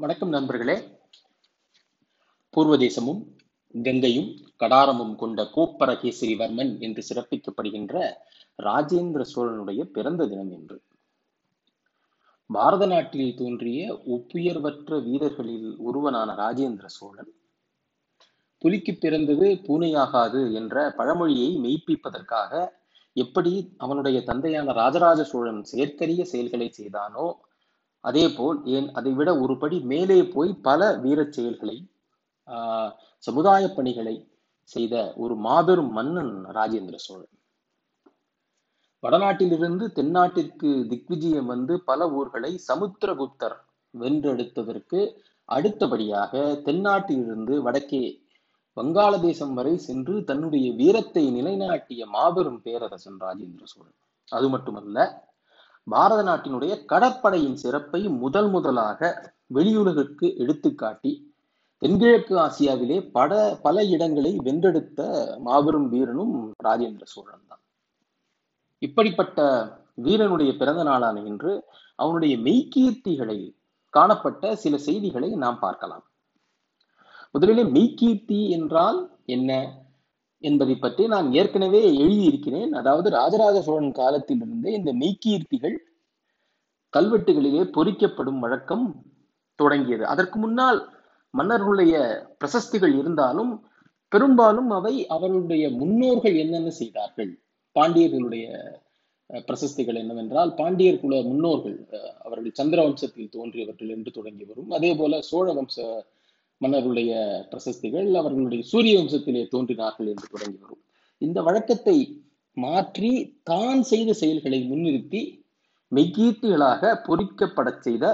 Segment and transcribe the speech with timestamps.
[0.00, 0.74] வணக்கம் நண்பர்களே.
[2.54, 3.20] பூர்வதேசமும்
[3.74, 4.28] கங்கையும்
[4.60, 7.94] கடாரமும் கொண்ட கோப்பரகேசரிவர்மன் என்று சிறப்பிக்கப்படுகின்ற
[8.58, 10.80] ராஜேந்திர சோழனுடைய பிறந்த தினம் என்று
[12.50, 17.30] பாரத நாட்டில் தோன்றிய ஒப்புயர்வற்ற வீரர்களில் ஒருவனான ராஜேந்திர சோழன்
[18.58, 22.52] புலிக்கு பிறந்தது பூனையாகாது என்ற பழமொழியை மெய்ப்பிப்பதற்காக
[23.12, 27.28] எப்படி அவனுடைய தந்தையான ராஜராஜ சோழன் செயற்கரிய செயல்களை செய்தானோ
[28.04, 31.76] அதே போல் ஏன் அதை விட ஒரு படி மேலே போய் பல வீரச் செயல்களை
[32.46, 34.14] ஆஹ் சமுதாய பணிகளை
[34.62, 37.34] செய்த ஒரு மாபெரும் மன்னன் ராஜேந்திர சோழன்.
[39.02, 43.56] வடநாட்டிலிருந்து தென்னாட்டிற்கு திக்விஜயம் வந்து பல ஊர்களை சமுத்திரகுப்தர்
[43.94, 45.00] வென்றெடுத்ததற்கு
[45.44, 46.32] அடுத்தபடியாக
[46.64, 48.04] தென்னாட்டிலிருந்து வடக்கே
[48.76, 53.98] வங்காளதேசம் வரை சென்று தன்னுடைய வீரத்தை நிலைநாட்டிய மாபெரும் பேரரசன் ராஜேந்திர சோழன்.
[54.28, 54.98] அது மட்டுமல்ல
[55.86, 59.00] பாரத நாட்டினுடைய கடற்படையின் சிறப்பை முதல் முதலாக
[59.54, 61.12] வெளியுலகிற்கு எடுத்துக்காட்டி
[61.78, 65.00] தென்கிழக்கு ஆசியாவிலே பட பல இடங்களை வென்றெடுத்த
[65.38, 67.62] மாபெரும் வீரனும் ராஜேந்திர சோழன் தான்.
[68.78, 69.38] இப்படிப்பட்ட
[69.94, 71.52] வீரனுடைய பிறந்த நாளான இன்று
[71.96, 73.38] அவனுடைய மெய்கீர்த்திகளை
[73.90, 76.04] காணப்பட்ட சில செய்திகளை நாம் பார்க்கலாம்.
[77.30, 79.79] முதலிலே மெய்கீர்த்தி என்றால் என்ன?
[80.42, 82.72] என்பதை பற்றி நான் ஏற்கனவே எழுதியிருக்கிறேன்.
[82.72, 85.76] அதாவது ராஜராஜ சோழன் காலத்திலிருந்தே இந்த மெய்கீர்த்திகள்
[86.94, 88.86] கல்வெட்டுகளிலே பொறிக்கப்படும் வழக்கம்
[89.58, 90.04] தொடங்கியது.
[90.12, 90.80] அதற்கு முன்னால்
[91.34, 91.94] மன்னர்களுடைய
[92.40, 93.52] பிரசஸ்திகள் இருந்தாலும்
[94.12, 97.32] பெரும்பாலும் அவை அவர்களுடைய முன்னோர்கள் என்னென்ன செய்தார்கள்?
[97.76, 98.46] பாண்டியர்களுடைய
[99.48, 101.76] பிரசஸ்திகள் என்னவென்றால் பாண்டியர் குல முன்னோர்கள்
[102.24, 105.76] அவர்கள் சந்திர வம்சத்தில் தோன்றியவர்கள் என்று தொடங்கி வரும் அதே போல சோழ வம்ச
[106.60, 107.12] மன்னர்களுடைய
[107.50, 110.82] பிரசஸ்திகள் அவர்களுடைய சூரிய வம்சத்திலே தோன்றினார்கள் என்று தொடங்கி வரும்
[111.22, 111.96] இந்த வழக்கத்தை
[112.56, 113.12] மாற்றி
[113.50, 115.22] தான் செய்த செயல்களை முன்னிறுத்தி
[115.92, 118.04] மெய்கீர்த்திகளாக பொறிக்கப்படச் செய்த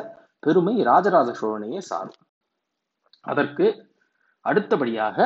[0.43, 2.21] பெருமை ராஜராஜ சோழனையே சாரும்.
[3.25, 3.67] அதற்கு
[4.45, 5.19] அடுத்தபடியாக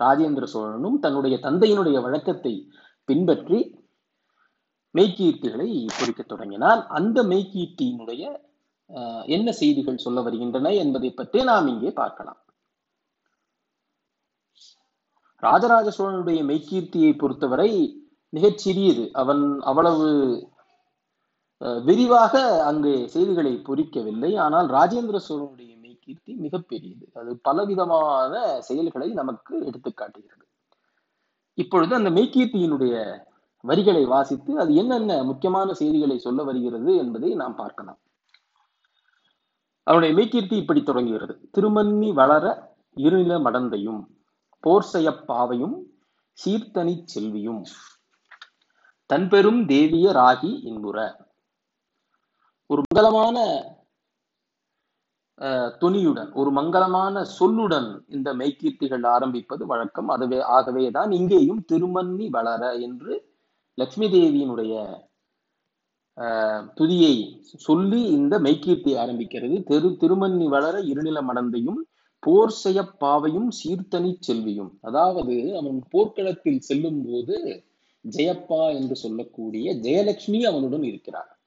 [0.00, 2.54] ராஜேந்திர சோழனும் தன்னுடைய தந்தையினுடைய வழக்கத்தை
[3.08, 3.58] பின்பற்றி
[4.94, 5.68] மெய்கீர்த்திகளை
[5.98, 6.82] பொறிக்க தொடங்கினான்.
[6.98, 8.22] அந்த மெய்கீர்த்தியினுடைய
[9.36, 12.38] என்ன செய்திகள் சொல்ல வருகின்றன என்பதை பற்றி நாம் இங்கே பார்க்கலாம்.
[15.42, 17.70] ராஜராஜ சோழனுடைய மெய்கீர்த்தியை பொறுத்தவரை
[18.32, 19.04] மிகச் சிறியது.
[19.12, 20.08] அவன் அவ்வளவு
[21.86, 22.34] விரிவாக
[22.70, 24.32] அங்கு செய்திகளை பொறிக்கவில்லை.
[24.44, 28.34] ஆனால் ராஜேந்திர சோழனுடைய மெய்கீர்த்தி மிகப்பெரியது அது பலவிதமான
[28.68, 30.44] செயல்களை நமக்கு எடுத்துக்காட்டுகிறது
[31.58, 32.94] இப்பொழுது அந்த மெய்கீர்த்தியினுடைய
[33.64, 37.98] வரிகளை வாசித்து அது என்னென்ன முக்கியமான செய்திகளை சொல்ல வருகிறது என்பதை நாம் பார்க்கலாம்.
[39.86, 41.34] அவருடைய மெய்கீர்த்தி இப்படி தொடங்குகிறது.
[41.56, 42.44] திருமன்னி வளர
[42.96, 44.00] இருநில மடந்தையும்
[44.64, 44.88] போர்
[45.30, 45.76] பாவையும்
[46.38, 47.62] சீர்த்தனி செல்வியும்.
[49.10, 50.98] தன்பெரும் தேவிய ராகி இன்புற
[52.70, 53.36] ஒரு மங்களமான
[55.82, 60.08] துணியுடன் ஒரு மங்களமான சொல்லுடன் இந்த மெய்கீர்த்திகள் ஆரம்பிப்பது வழக்கம்.
[60.14, 63.12] அதுவே ஆகவே தான் இங்கேயும் திருமன்னி வளர என்று
[63.78, 64.74] லக்ஷ்மி தேவியினுடைய
[66.78, 67.14] துதியை
[67.66, 69.56] சொல்லி இந்த மெய்கீர்த்தி ஆரம்பிக்கிறது.
[69.70, 71.80] தெரு திருமன்னி வளர இருநில மடந்தையும்
[72.18, 74.70] போர் செய்ய பாவையும் சீர்த்தனி செல்வியும்.
[74.80, 77.64] அதாவது அவன் போர்க்களத்தில் செல்லும் போது
[78.16, 81.38] ஜெயப்பா என்று சொல்லக்கூடிய ஜெயலட்சுமி அவனுடன் இருக்கிறார்.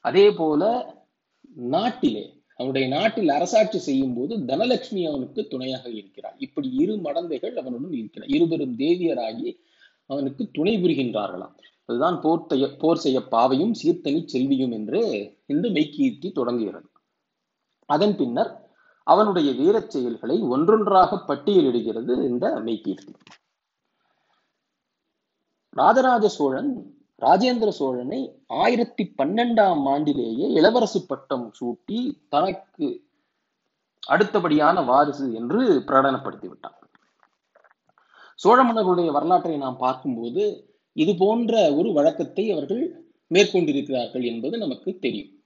[0.00, 0.94] அதே போல
[1.54, 6.36] நாட்டிலே அவனுடைய நாட்டில் அரசாட்சி செய்யும் போது தனலட்சுமி அவனுக்கு துணையாக இருக்கிறார்.
[6.38, 8.28] இப்படி இரு மடந்தைகள் அவனுடன் இருக்கிறார்.
[8.28, 9.58] இருவரும் தேவியராகி
[10.06, 11.54] அவனுக்கு துணை புரிகின்றார்களாம்.
[11.84, 15.00] அதுதான் போர் செய்ய போர் செய்ய பாவையும் சீர்த்தனி செல்வியும் என்று
[15.46, 16.88] இந்த மெய்கீர்த்தி தொடங்குகிறது.
[17.86, 18.61] அதன் பின்னர்
[19.04, 23.12] அவனுடைய வீரச் செயல்களை ஒன்றொன்றாக பட்டியலிடுகிறது இந்த மெய்கீர்த்தி.
[25.70, 33.04] ராஜராஜ சோழன் ராஜேந்திர சோழனை ஆயிரத்தி பன்னெண்டாம் ஆண்டிலேயே இளவரசு பட்டம் சூட்டி தனக்கு
[34.08, 36.78] அடுத்தபடியான வாரிசு என்று பிரகடனப்படுத்தி விட்டான்
[38.34, 42.82] சோழ மன்னர்களுடைய வரலாற்றை நாம் பார்க்கும்போது இது போன்ற ஒரு வழக்கத்தை அவர்கள்
[43.30, 45.41] மேற்கொண்டிருக்கிறார்கள் என்பது நமக்கு தெரியும்.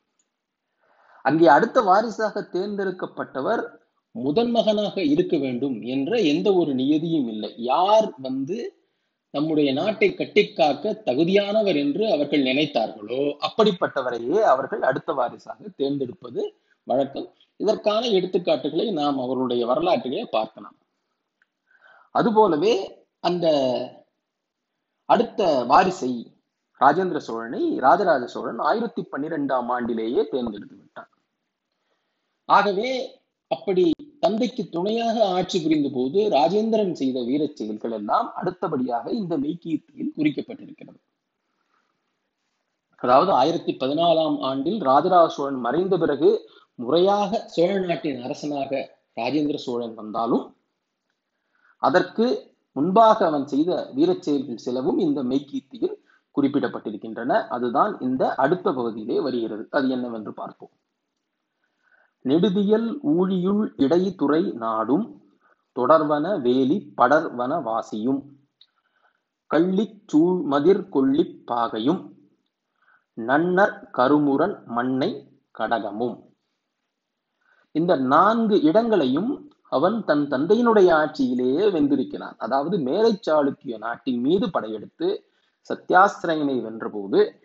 [1.27, 3.63] அங்கே அடுத்த வாரிசாக தேர்ந்தெடுக்கப்பட்டவர்
[4.15, 7.51] முதன் மகனாக இருக்க வேண்டும் என்ற எந்த ஒரு நியதியும் இல்லை.
[7.73, 8.59] யார் வந்து
[9.35, 16.43] நம்முடைய நாட்டை கட்டிக்காக்க தகுதியானவர் என்று அவர்கள் நினைத்தார்களோ அப்படிப்பட்டவரையே அவர்கள் அடுத்த வாரிசாக தேர்ந்தெடுப்பது
[16.85, 17.29] வழக்கம்.
[17.61, 20.77] இதற்கான எடுத்துக்காட்டுகளை நாம் அவர்களுடைய வரலாற்றிலே பார்க்கலாம்.
[22.15, 22.75] அதுபோலவே
[23.29, 23.47] அந்த
[25.09, 25.43] அடுத்த
[25.73, 26.13] வாரிசை
[26.81, 31.11] ராஜேந்திர சோழனை ராஜராஜ சோழன் ஆயிரத்தி பன்னிரெண்டாம் ஆண்டிலேயே தேர்ந்தெடுத்து விட்டான்.
[32.49, 32.91] ஆகவே
[33.51, 33.91] அப்படி
[34.21, 40.99] தந்தைக்கு துணையாக ஆட்சி புரிந்த போது ராஜேந்திரன் செய்த வீரச் செயல்கள் எல்லாம் அடுத்தபடியாக இந்த மெய்கீர்த்தியில் குறிக்கப்பட்டிருக்கிறது.
[43.03, 48.73] அதாவது ஆயிரத்தி பதினாலாம் ஆண்டில் ராஜராஜ சோழன் மறைந்த பிறகு முறையாக சோழ நாட்டின் அரசனாக
[49.17, 50.57] ராஜேந்திர சோழன் வந்தாலும்
[51.83, 52.27] அதற்கு
[52.73, 55.95] முன்பாக அவன் செய்த வீரச் செயல்கள் சிலவும் இந்த மெய்கீர்த்தியில்
[56.35, 57.49] குறிப்பிடப்பட்டிருக்கின்றன.
[57.49, 59.67] அதுதான் இந்த அடுத்த பகுதியிலே வருகிறது.
[59.71, 60.75] அது என்னவென்று பார்ப்போம்.
[62.27, 65.23] நெடுதியல் ஊழியுள் இடைத்துறை நாடும்
[65.73, 68.23] தொடர்வன வேலி படர்வன வாசியும்.
[69.55, 72.13] கள்ளிச் சூழ்மதிர் கொள்ளிப் பாகையும்
[73.15, 76.17] நன்னர் கருமுரன் மண்ணை கடகமும்.
[77.73, 82.37] இந்த நான்கு இடங்களையும் அவன் தன் தந்தையினுடைய ஆட்சியிலேயே வென்றிருக்கிறான்.
[82.39, 85.31] அதாவது மேலை சாளுக்கிய நாட்டின் மீது படையெடுத்து
[85.69, 87.41] சத்யாஸ்திரயனை வென்றபோது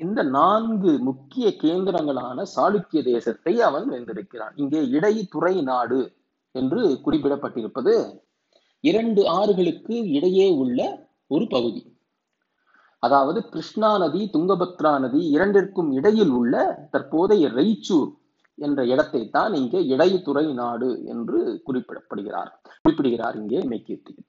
[0.00, 4.54] இந்த நான்கு முக்கிய கேந்திரங்களான சாளுக்கிய தேசத்தை அவன் வென்றிருக்கிறான்.
[4.56, 6.00] இங்கே இடைத்துறை நாடு
[6.54, 7.94] என்று குறிப்பிடப்பட்டிருப்பது
[8.84, 10.80] இரண்டு ஆறுகளுக்கு இடையே உள்ள
[11.26, 11.82] ஒரு பகுதி.
[13.02, 16.54] அதாவது கிருஷ்ணா நதி துங்கபத்ரா நதி இரண்டிற்கும் இடையில் உள்ள
[16.90, 18.10] தற்போதைய ரெய்ச்சூர்
[18.58, 22.50] என்ற இடத்தை தான் இங்கே இடைத்துறை நாடு என்று குறிப்பிடப்படுகிறார்.
[22.82, 24.28] குறிப்பிடுகிறார் இங்கே மெய்கீர்த்தியில்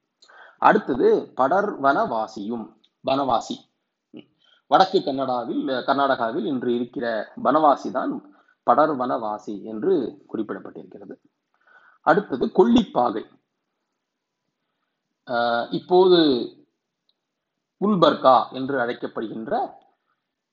[0.61, 2.65] அடுத்தது படர் வனவாசியும்
[3.05, 3.55] வனவாசி.
[4.71, 7.05] வடக்கு கன்னடாவில் கர்நாடகாவில் இன்று இருக்கிற
[7.45, 8.13] வனவாசி தான்
[8.67, 9.93] படர் வனவாசி என்று
[10.31, 11.15] குறிப்பிடப்பட்டிருக்கிறது.
[12.07, 13.23] அடுத்தது கொல்லிப்பாகை.
[15.77, 16.19] இப்போது
[17.81, 19.53] புல்பர்கா என்று அழைக்கப்படுகின்ற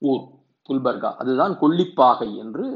[0.03, 0.25] ஊர்
[0.69, 1.11] புல்பர்கா.
[1.23, 2.67] அதுதான் கொல்லிப்பாகை என்று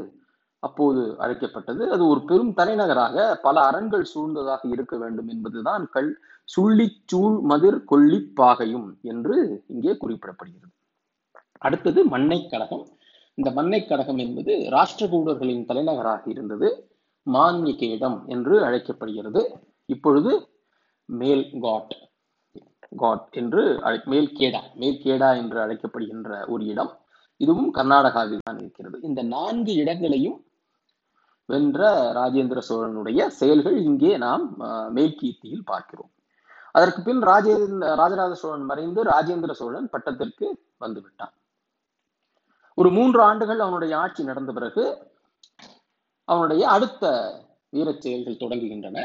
[0.63, 1.83] அப்போது அழைக்கப்பட்டது.
[1.91, 6.11] அது ஒரு பெரும் தலைநகராக பல அரண்கள் சூழ்ந்ததாக இருக்க வேண்டும் என்பதுதான் கல்
[6.53, 10.73] சுள்ளி சூழ் மதிர் கொல்லிப்பாகையும் என்று இங்கே குறிப்பிடப்படுகிறது.
[11.61, 12.85] அடுத்தது மண்ணை கழகம்
[13.37, 16.67] இந்த மண்ணை கழகம் என்பது ராஷ்டிரகூடர்களின் தலைநகராக இருந்தது
[17.27, 19.41] மான்யகேடம் என்று அழைக்கப்படுகிறது.
[19.85, 20.31] இப்பொழுது
[21.09, 21.95] மேல் காட்
[23.01, 23.61] காட் என்று
[24.11, 26.91] மேல் கேடா மேல் கேடா என்று அழைக்கப்படுகின்ற ஒரு இடம்.
[27.41, 28.97] இதுவும் கர்நாடகாவில் தான் இருக்கிறது.
[29.07, 30.37] இந்த நான்கு இடங்களையும்
[31.49, 31.79] வென்ற
[32.19, 34.45] ராஜேந்திர சோழனுடைய செயல்கள் இங்கே நாம்
[34.97, 36.11] மேல்கீர்த்தியில் பார்க்கிறோம்.
[36.77, 40.45] அதற்கு பின் ராஜேந்திர ராஜராஜ சோழன் மறைந்து ராஜேந்திர சோழன் பட்டத்திற்கு
[40.83, 41.33] வந்துவிட்டான்.
[42.77, 45.13] ஒரு மூன்று ஆண்டுகள் அவனுடைய ஆட்சி நடந்த பிறகு
[46.23, 47.05] அவனுடைய அடுத்த
[47.69, 48.97] வீரச் செயல்கள் தொடங்குகின்றன.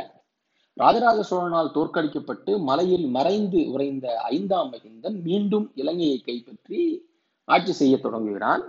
[0.73, 7.09] ராஜராஜ சோழனால் தோற்கடிக்கப்பட்டு மலையில் மறைந்து உறைந்த ஐந்தாம் மகிந்தன் மீண்டும் இலங்கையை கைப்பற்றி
[7.45, 8.65] ஆட்சி செய்ய தொடங்குகிறான்.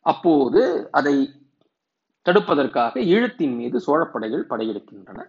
[0.00, 1.14] அப்போது அதை
[2.24, 5.20] தடுப்பதற்காக ஈழத்தின் மீது சோழப்படைகள் படையெடுக்கின்றன.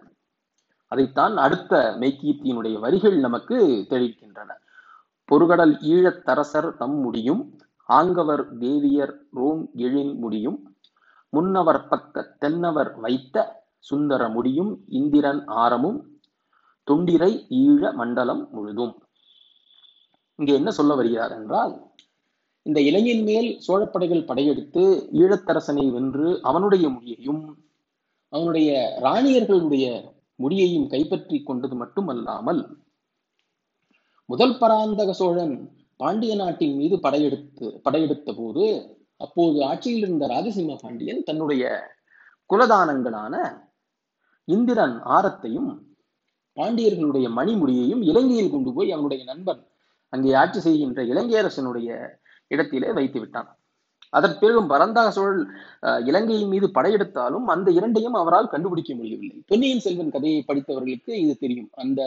[0.88, 4.50] அதைத்தான் அடுத்த மெய்கீர்த்தியினுடைய வரிகள் நமக்கு தெரிவிக்கின்றன.
[5.32, 7.58] பொருகடல் ஈழத்தரசர் தம் முடியும்.
[7.88, 10.58] ஆங்கவர் தேவியர் ரோம் எழில் முடியும்.
[11.32, 13.36] முன்னவர் பக்க தென்னவர் வைத்த
[13.78, 14.72] சுந்தர முடியும்.
[14.88, 15.98] இந்திரன் ஆரமும்
[16.88, 17.32] தொண்டிரை
[17.62, 18.94] ஈழ மண்டலம் முழுதும்.
[20.38, 21.74] இங்கே என்ன சொல்ல வருகிறார் என்றால்
[22.66, 24.82] இந்த இலையின் மேல் சோழப்படைகள் படையெடுத்து
[25.12, 27.42] ஈழத்தரசனை வென்று அவனுடைய முடியையும்
[28.32, 28.70] அவனுடைய
[29.02, 29.86] ராணியர்களுடைய
[30.36, 32.62] முடியையும் கைப்பற்றி கொண்டது மட்டுமல்லாமல்
[34.28, 35.54] முதல் பராந்தக சோழன்
[36.00, 38.64] பாண்டிய நாட்டின் மீது படையெடுத்து படையெடுத்த போது
[39.16, 41.64] அப்போது ஆட்சியில் இருந்த ராஜசிம்ம பாண்டியன் தன்னுடைய
[42.50, 43.34] குலதானங்களான
[44.48, 45.70] இந்திரன் ஆரத்தையும்
[46.56, 49.62] பாண்டியர்களுடைய மணிமுடியையும் இலங்கையில் கொண்டு போய் அவனுடைய நண்பன்
[50.12, 51.88] அங்கே ஆட்சி செய்கின்ற இலங்கையரசனுடைய
[52.50, 53.48] இடத்திலே வைத்து விட்டான்.
[54.16, 55.40] அதன் பிறகும் பரந்தா சோழல்
[56.08, 59.38] இலங்கையின் மீது படையெடுத்தாலும் அந்த இரண்டையும் அவரால் கண்டுபிடிக்க முடியவில்லை.
[59.46, 61.70] பொன்னியின் செல்வன் கதையை படித்தவர்களுக்கு இது தெரியும்.
[61.82, 62.00] அந்த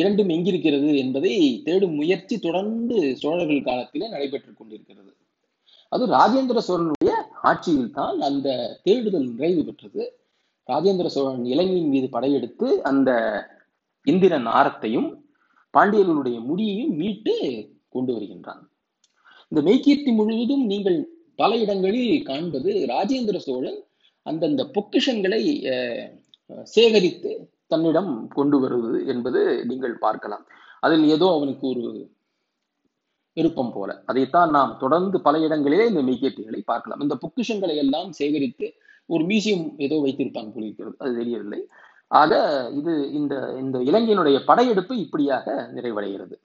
[0.00, 1.32] இரண்டும் எங்கிருக்கிறது என்பதை
[1.66, 5.10] தேடும் முயற்சி தொடர்ந்து சோழர்கள் காலத்திலே நடைபெற்றுக் கொண்டிருக்கிறது.
[5.92, 7.12] அது ராஜேந்திர சோழனுடைய
[7.50, 8.48] ஆட்சியில் தான் அந்த
[8.86, 10.02] தேடுதல் நிறைவு பெற்றது.
[10.68, 13.10] ராஜேந்திர சோழன் இலங்கையின் மீது படையெடுத்து அந்த
[14.06, 15.08] இந்திரன் ஆரத்தையும்
[15.74, 17.34] பாண்டியர்களுடைய முடியையும் மீட்டு
[17.94, 18.62] கொண்டு வருகின்றான்.
[19.50, 20.98] இந்த மெய்கீர்த்தி முழுவதும் நீங்கள்
[21.40, 23.78] பல இடங்களில் காண்பது ராஜேந்திர சோழன்
[24.26, 25.42] அந்தந்த பொக்கிஷங்களை
[26.74, 27.30] சேகரித்து
[27.70, 30.44] தன்னிடம் கொண்டு வருவது என்பது நீங்கள் பார்க்கலாம்.
[30.80, 31.84] அதில் ஏதோ அவனுக்கு ஒரு
[33.36, 33.90] விருப்பம் போல.
[34.06, 37.00] அதைத்தான் நாம் தொடர்ந்து பல இடங்களிலே இந்த மெய்கேட்டிகளை பார்க்கலாம்.
[37.00, 38.68] இந்த பொக்கிஷங்களை எல்லாம் சேகரித்து
[39.06, 41.60] ஒரு மியூசியம் ஏதோ வைத்திருப்பான் போலிருக்கிறது அது தெரியவில்லை.
[42.10, 42.32] ஆக
[42.78, 45.46] இது இந்த இந்த இலங்கையினுடைய படையெடுப்பு இப்படியாக
[45.76, 46.36] நிறைவடைகிறது.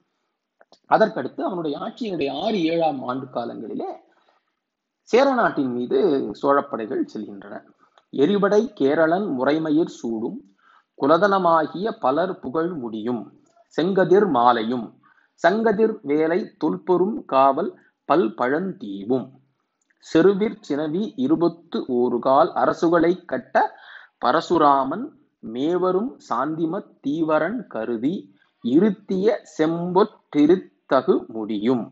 [0.90, 3.90] அதற்கடுத்து அவனுடைய ஆட்சியினுடைய ஆறு ஏழாம் ஆண்டு காலங்களிலே
[5.10, 5.98] சேர நாட்டின் மீது
[6.40, 7.54] சோழப்படைகள் செல்கின்றன.
[8.12, 10.38] எரிபடை கேரளன் முறைமயிர் சூடும்
[10.98, 13.22] குலதனமாகிய பலர் புகழ் முடியும்.
[13.76, 14.86] செங்கதிர் மாலையும்
[15.42, 17.70] சங்கதிர் வேலை தொல்பொரும் காவல்
[18.08, 19.26] பல் பழந்தீவும்.
[20.06, 23.56] செருவிற் சினவி இருபத்து ஒரு கால் அரசுகளை கட்ட
[24.24, 25.06] பரசுராமன்
[25.42, 28.14] மேவரும் சாந்திமத் தீவரன் கருதி
[28.64, 31.84] இருத்திய செம்பொற்றிருத்தகு முடியும்.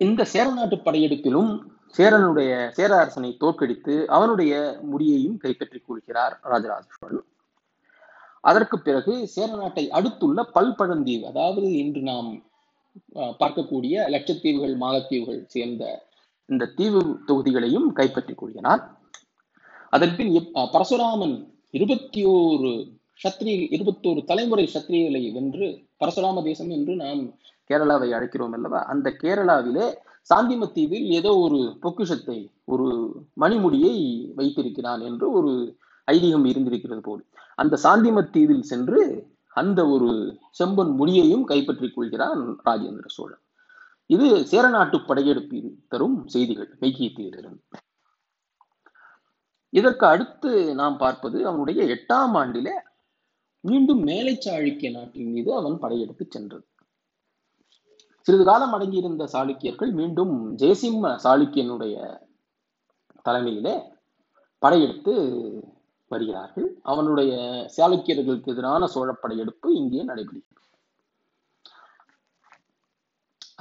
[0.00, 1.50] இந்த சேர நாட்டு படையெடுப்பிலும்
[1.94, 4.52] சேரனுடைய சேர அரசனை தோற்கடித்து அவனுடைய
[4.90, 7.28] முடியையும் கைப்பற்றிக் கொள்கிறார் ராஜராஜ சோழன்
[8.44, 12.30] அதற்கு பிறகு சேர நாட்டை அடுத்துள்ள பல்பழந்தீவு அதாவது இன்று நாம்
[13.40, 15.84] பார்க்கக்கூடிய லட்சத்தீவுகள் மாலத்தீவுகள் சேர்ந்த
[16.48, 18.82] இந்த தீவு தொகுதிகளையும் கைப்பற்றிக் கொள்கிறார்
[19.92, 21.36] அதன்பின் எப்- பரசுராமன்
[21.74, 22.72] இருபத்தி ஓரு
[23.20, 25.66] சத்திரிய இருபத்தோரு தலைமுறை சத்திரியர்களை வென்று
[26.00, 27.22] பரசுராம தேசம் என்று நாம்
[27.70, 28.80] கேரளாவை அழைக்கிறோம் அல்லவா?
[28.92, 29.86] அந்த கேரளாவிலே
[30.30, 32.88] சாந்திமத்தீவில் ஏதோ ஒரு பொக்கிஷத்தை ஒரு
[33.40, 33.94] மணிமுடியை
[34.34, 35.52] வைத்திருக்கிறான் என்று ஒரு
[36.08, 37.22] ஐதீகம் இருந்திருக்கிறது போல்.
[37.54, 39.00] அந்த சாந்திமத்தீவில் சென்று
[39.48, 40.10] அந்த ஒரு
[40.58, 43.42] செம்பன் முடியையும் கைப்பற்றிக் கொள்கிறான் ராஜேந்திர சோழன்.
[44.06, 47.80] இது சேரநாட்டு படையெடுப்பில் தரும் செய்திகள் மெய்கியத்திலிருந்து
[49.72, 52.74] இதற்கு அடுத்து நாம் பார்ப்பது அவனுடைய எட்டாம் ஆண்டிலே
[53.60, 54.34] மீண்டும் மேலை
[54.92, 56.66] நாட்டின் மீது அவன் படையெடுத்து சென்றது.
[58.26, 61.94] சிறிது காலம் அடங்கியிருந்த சாளுக்கியர்கள் மீண்டும் ஜெயசிம்ம சாளுக்கியனுடைய
[63.26, 63.74] தலைமையிலே
[64.62, 65.12] படையெடுத்து
[66.10, 66.68] வருகிறார்கள்.
[66.82, 67.32] அவனுடைய
[67.76, 70.48] சாளுக்கியர்களுக்கு எதிரான சோழ படையெடுப்பு இங்கே நடைபெறுகிறது.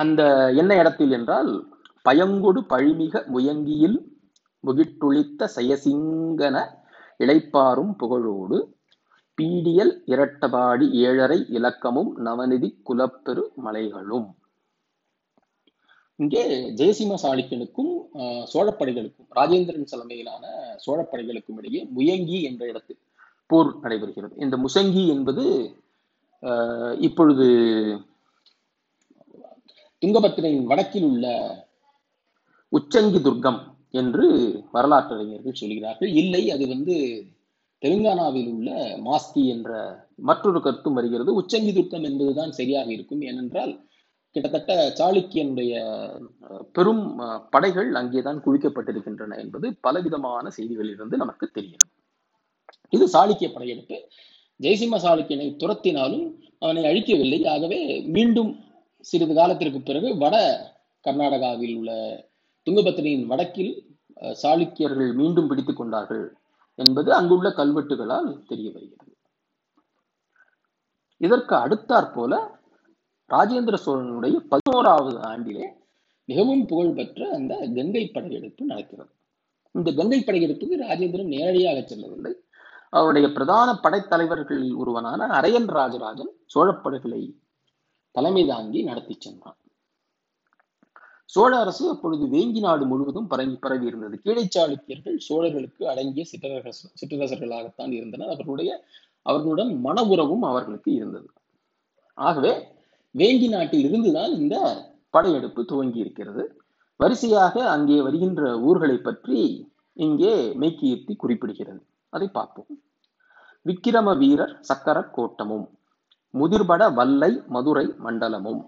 [0.03, 0.21] அந்த
[0.61, 1.51] என்ன இடத்தில் என்றால்
[2.05, 3.97] பயங்கொடு பழிமிக முயங்கியில்
[4.63, 6.57] முகிட்டுளித்த செயசிங்கன
[7.23, 8.59] இளைப்பாரும் புகழோடு
[9.37, 14.27] பீடியல் இரட்டபாடி ஏழரை இலக்கமும் நவநிதி குலப்பெரு மலைகளும்.
[16.21, 16.41] இங்கே
[16.79, 20.43] ஜெயசிம்ம சாளுக்கியனுக்கும் ஆஹ், சோழப்படைகளுக்கும் ராஜேந்திரன் தலைமையிலான
[20.85, 22.99] சோழப்படைகளுக்கும் இடையே முயங்கி என்ற இடத்தில்
[23.49, 24.33] போர் நடைபெறுகிறது.
[24.43, 25.45] இந்த முசங்கி என்பது
[26.43, 27.47] ஆஹ், இப்பொழுது
[30.01, 31.25] துங்கபத்திரையின் வடக்கில் உள்ள
[32.71, 33.59] உச்சங்கி துர்க்கம்
[33.93, 34.25] என்று
[34.73, 36.11] வரலாற்றறிஞர்கள் சொல்கிறார்கள்.
[36.21, 36.95] இல்லை அது வந்து
[37.81, 38.69] தெலுங்கானாவில் உள்ள
[39.05, 39.69] மாஸ்கி என்ற
[40.23, 41.31] மற்றொரு கருத்தும் வருகிறது.
[41.39, 43.21] உச்சங்கி துர்க்கம் என்பதுதான் சரியாக இருக்கும்.
[43.29, 43.73] ஏனென்றால்
[44.35, 45.73] கிட்டத்தட்ட சாளுக்கியனுடைய
[46.75, 51.91] பெரும் அஹ், படைகள் அங்கேதான் குவிக்கப்பட்டிருக்கின்றன என்பது பலவிதமான செய்திகளிலிருந்து நமக்கு தெரிகிறது
[52.93, 53.97] இது சாளுக்கிய படையெடுப்பு.
[54.59, 56.25] ஜெயசிம்ம சாளுக்கியனை துரத்தினாலும்
[56.61, 57.39] அவனை அழிக்கவில்லை.
[57.53, 57.79] ஆகவே
[58.15, 58.51] மீண்டும்
[59.05, 60.35] சிறிது காலத்திற்கு பிறகு வட
[61.05, 61.91] கர்நாடகாவில் உள்ள
[62.67, 63.73] துங்கபத்திரியின் வடக்கில்
[64.17, 66.25] அஹ், சாளுக்கியர்கள் மீண்டும் பிடித்துக் கொண்டார்கள்
[66.79, 69.11] என்பது அங்குள்ள கல்வெட்டுகளால் தெரிய வருகிறது.
[71.21, 72.33] இதற்கு அடுத்தாற் போல
[73.31, 75.65] ராஜேந்திர சோழனுடைய பதினோராவது ஆண்டிலே
[76.25, 79.09] மிகவும் புகழ்பெற்ற அந்த கங்கை படையெடுப்பு நடக்கிறது.
[79.71, 82.33] இந்த கங்கை படையெடுப்புக்கு ராஜேந்திரன் நேரடியாக செல்லவில்லை.
[82.89, 87.21] அவருடைய பிரதான படைத்தலைவர்களில் ஒருவனான அரையன் ராஜராஜன் சோழப்படைகளை
[88.11, 89.55] தலைமை தாங்கி நடத்தி சென்றான்.
[91.25, 94.21] சோழ அரசு அப்பொழுது வேங்கி நாடு முழுவதும் பரவி பரவி இருந்தது.
[94.23, 98.27] கீழை சாளுக்கியர்கள் சோழர்களுக்கு அடங்கிய சிற்றரச சிற்றரசர்களாகத்தான் இருந்தனர்.
[98.27, 98.85] அவர்களுடைய
[99.21, 101.29] அவர்களுடன் மன உறவும் அவர்களுக்கு இருந்தது.
[102.13, 102.79] ஆகவே
[103.15, 104.55] வேங்கி நாட்டில் இருந்துதான் இந்த
[105.09, 106.43] படையெடுப்பு துவங்கி இருக்கிறது
[106.99, 109.39] வரிசையாக அங்கே வருகின்ற ஊர்களை பற்றி
[109.97, 111.81] இங்கே மெய்கீர்த்தி குறிப்பிடுகிறது.
[112.09, 112.69] அதை பார்ப்போம்.
[113.65, 115.65] விக்கிரம வீரர் சக்கர கோட்டமும்
[116.33, 118.61] முதிர்பட வல்லை மதுரை மண்டலமும்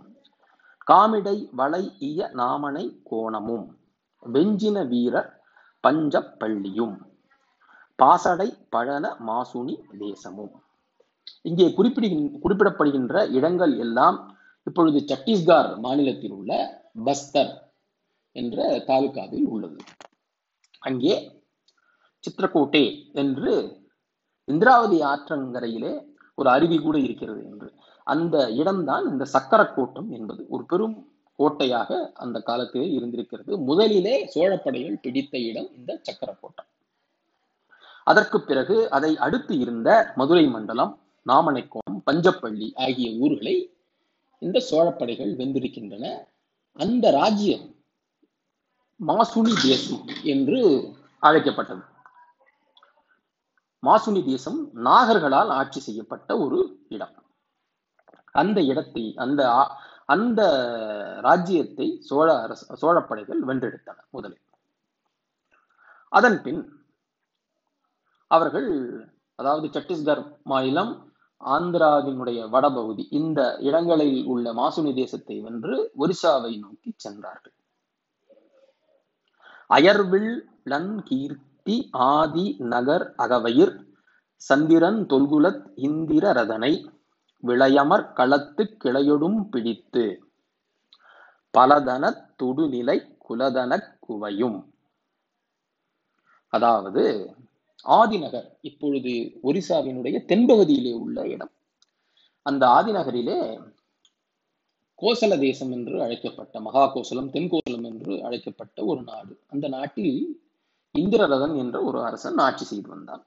[0.88, 3.66] காமிடை வளை இய நாமனை கோணமும்
[4.24, 5.30] வெஞ்சின வீரர்
[5.84, 6.96] பஞ்சப்பள்ளியும்
[8.00, 10.54] பாசடை பழன மாசுனி தேசமும்.
[11.42, 14.18] இங்கே குறிப்பிடுகின் குறிப்பிடப்படுகின்ற இடங்கள் எல்லாம்
[14.63, 16.51] இப்பொழுது சத்தீஸ்கர் மாநிலத்தில் உள்ள
[17.05, 17.53] பஸ்தர்
[18.32, 19.77] என்ற தாலுகாவில் உள்ளது.
[20.79, 21.15] அங்கே
[22.24, 23.51] சித்திரக்கோட்டை என்று
[24.43, 26.05] இந்திராவதி ஆற்றங்கரையிலே
[26.36, 27.74] ஒரு அருவி கூட இருக்கிறது என்று.
[28.03, 30.46] அந்த இடம்தான் இந்த சக்கரக்கோட்டம் என்பது.
[30.50, 33.58] ஒரு பெரும் கோட்டையாக அந்த காலத்திலே இருந்திருக்கிறது.
[33.58, 36.70] முதலிலே சோழப்படைகள் பிடித்த இடம் இந்த சக்கரக்கோட்டம்.
[38.03, 43.55] அதற்கு பிறகு அதை அடுத்து இருந்த மதுரை மண்டலம் நாமனைக்கோணம் பஞ்சப்பள்ளி ஆகிய ஊர்களை
[44.46, 46.06] இந்த சோழப்படைகள் வென்றிருக்கின்றன.
[46.80, 47.66] அந்த ராஜ்யம்
[49.00, 50.60] மாசுனி தேசம் என்று
[51.24, 51.84] அழைக்கப்பட்டது.
[53.84, 56.60] மாசுனி தேசம் நாகர்களால் ஆட்சி செய்யப்பட்ட ஒரு
[56.90, 57.16] இடம்.
[58.36, 59.42] அந்த இடத்தை அந்த
[60.14, 60.42] அந்த
[61.22, 64.44] ராஜ்யத்தை சோழ அரசு சோழப்படைகள் வென்றெடுத்தன முதலில்.
[66.12, 66.62] அதன் பின்
[68.32, 68.70] அவர்கள்
[69.40, 70.92] அதாவது சத்தீஸ்கர் மாநிலம்
[71.46, 77.54] ஆந்திராவினுடைய வடபகுதி இந்த இடங்களில் உள்ள மாசுனி தேசத்தை வென்று ஒரிசாவை நோக்கி சென்றார்கள்.
[79.70, 83.76] அயர்வில் லன் கீர்த்தி ஆதி நகர் அகவயிர்
[84.36, 86.90] சந்திரன் தொல்குலத் இந்திர ரதனை
[87.44, 90.32] விளையமர் களத்து கிளையொடும் பிடித்து
[91.58, 94.72] பலதன துடுநிலை குலதனக் குவையும்.
[96.50, 97.36] அதாவது
[97.86, 101.52] ஆதிநகர் இப்பொழுது ஒரிசாவினுடைய தென்பகுதியிலே உள்ள இடம்.
[102.42, 103.62] அந்த ஆதிநகரிலே
[105.02, 109.40] கோசல தேசம் என்று அழைக்கப்பட்ட மகா கோசலம் தென்கோசலம் என்று அழைக்கப்பட்ட ஒரு நாடு.
[109.48, 110.44] அந்த நாட்டில்
[111.00, 113.24] இந்திரரதன் என்ற ஒரு அரசன் ஆட்சி செய்து வந்தான்.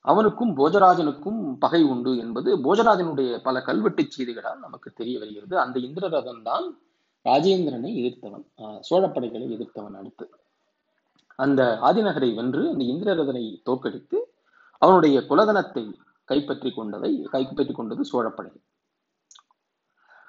[0.00, 5.58] அவனுக்கும் போஜராஜனுக்கும் பகை உண்டு என்பது போஜராஜனுடைய பல கல்வெட்டு செய்திகளால் நமக்கு தெரிய வருகிறது.
[5.58, 6.80] அந்த இந்திரரதன் தான்
[7.24, 8.44] ராஜேந்திரனை எதிர்த்தவன்
[8.90, 10.30] சோழப்படைகளை எதிர்த்தவன் அடுத்து.
[11.36, 14.18] அந்த ஆதிநகரை வென்று அந்த இந்திரரதனை தோற்கடித்து
[14.82, 15.84] அவனுடைய குலதனத்தை
[16.24, 18.52] கைப்பற்றி கொண்டதை கைப்பற்றி கொண்டது சோழப்படை.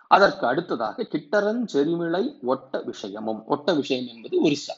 [0.08, 3.42] அதற்கு அடுத்ததாக கிட்டரன் செரிமிளை ஒட்ட விஷயமும்.
[3.46, 4.76] ஒட்ட விஷயம் என்பது ஒரிசா.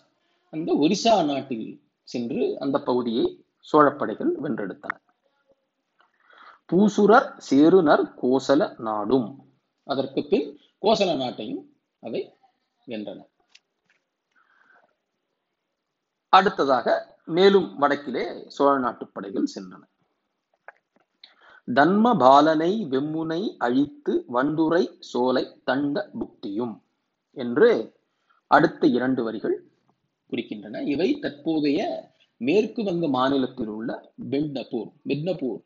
[0.50, 3.26] அந்த ஒரிசா நாட்டில் சென்று அந்த பகுதியை
[3.72, 4.96] சோழப்படைகள் வென்றெடுத்தன.
[6.70, 9.46] பூசுரர் சேருனர் கோசல நாடும்.
[9.84, 11.64] அதற்கு பின் கோசல நாட்டையும்
[12.00, 12.22] அவை
[12.88, 13.20] வென்றன.
[16.34, 16.88] அடுத்ததாக
[17.36, 19.82] மேலும் வடக்கிலே சோழ நாட்டு படைகள் சென்றன.
[21.68, 26.76] தன்ம பாலனை வெம்முனை அழித்து வண்டுரை சோலை தண்ட புக்தியும்
[27.38, 27.70] என்று
[28.48, 29.58] அடுத்த இரண்டு வரிகள்
[30.30, 30.82] குறிக்கின்றன.
[30.94, 31.80] இவை தற்போதைய
[32.42, 33.90] மேற்கு வங்க மாநிலத்தில் உள்ள
[34.32, 35.62] பெட்னபூர் மிட்னபூர்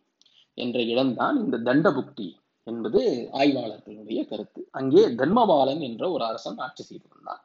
[0.58, 2.28] என்ற இடம்தான் இந்த தண்டபுக்தி
[2.68, 3.02] என்பது
[3.34, 4.62] ஆய்வாளர்களுடைய கருத்து.
[4.72, 7.42] அங்கே தர்மபாலன் என்ற ஒரு அரசன் ஆட்சி செய்து வந்தான்.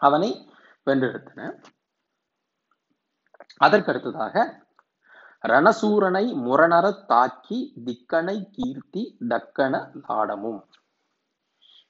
[0.00, 0.30] அவனை
[0.86, 1.50] வென்றெடுத்தன
[3.60, 4.36] அதற்கடுத்ததாக
[5.44, 9.74] ரணசூரனை முரணர தாக்கி திக்கனை கீர்த்தி தக்கன
[10.08, 10.60] லாடமும்.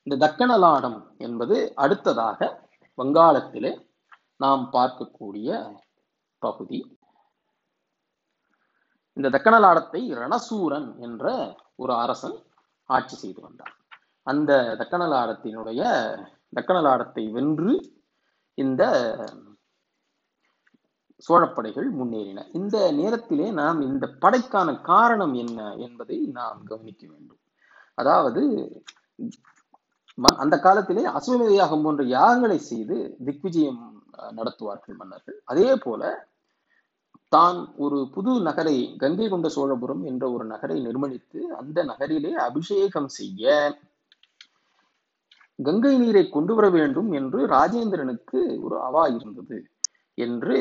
[0.06, 2.40] இந்த தக்கன லாடம் என்பது அடுத்ததாக
[2.98, 3.72] வங்காளத்திலே
[4.36, 5.48] நாம் பார்க்கக்கூடிய
[6.42, 6.80] பகுதி.
[9.16, 11.26] இந்த தக்கணலாடத்தை ரணசூரன் என்ற
[11.76, 12.36] ஒரு அரசன்
[12.90, 13.74] ஆட்சி செய்து வந்தார்
[14.26, 15.82] அந்த தக்கணலாடத்தினுடைய
[16.56, 17.72] தக்கணலாடத்தை வென்று
[18.58, 18.82] இந்த
[21.24, 22.40] சோழப்படைகள் முன்னேறின.
[22.58, 27.40] இந்த நேரத்திலே நாம் இந்த படைக்கான காரணம் என்ன என்பதை நாம் கவனிக்க வேண்டும்.
[27.98, 28.42] அதாவது
[30.42, 32.96] அந்த காலத்திலே அசுவமேத யாகம் போன்ற யாகங்களை செய்து
[33.26, 33.82] திக்விஜயம்
[34.38, 35.38] நடத்துவார்கள் மன்னர்கள்.
[35.52, 36.02] அதே போல
[37.32, 43.54] தான் ஒரு புது நகரை கங்கை கொண்ட சோழபுரம் என்ற ஒரு நகரை நிர்மணித்து அந்த நகரிலே அபிஷேகம் செய்ய
[45.58, 49.58] கங்கை நீரை கொண்டு வர வேண்டும் என்று ராஜேந்திரனுக்கு ஒரு அவா இருந்தது.
[50.18, 50.56] என்று